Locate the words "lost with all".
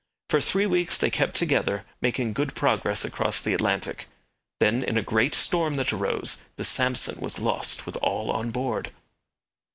7.37-8.31